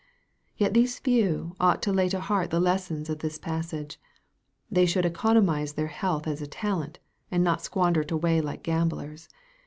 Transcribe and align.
Yet 0.57 0.73
these 0.73 0.97
few 0.97 1.55
ought 1.59 1.83
to 1.83 1.93
lay 1.93 2.09
to 2.09 2.19
heart 2.19 2.49
the 2.49 2.59
lessons 2.59 3.07
of 3.07 3.19
this 3.19 3.37
passage. 3.37 3.99
They 4.71 4.87
should 4.87 5.05
economize 5.05 5.73
their 5.73 5.85
health 5.93 6.25
as 6.25 6.41
a 6.41 6.47
talent, 6.47 6.97
and 7.29 7.43
not 7.43 7.61
squander 7.61 8.01
it 8.01 8.09
away 8.09 8.41
like 8.41 8.63
gamblers. 8.63 9.29